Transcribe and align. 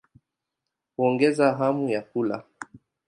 Huongeza 0.95 1.53
hamu 1.53 1.89
ya 1.89 2.01
kula. 2.01 2.43